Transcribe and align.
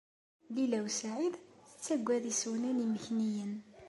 Lila 0.53 0.79
u 0.87 0.89
Saɛid 0.99 1.35
tettagad 1.69 2.23
isunan 2.31 2.83
imekniyen. 2.83 3.53